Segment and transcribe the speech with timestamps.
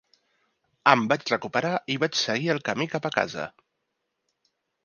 [0.93, 3.49] Em vaig recuperar i vaig seguir el camí cap a casa.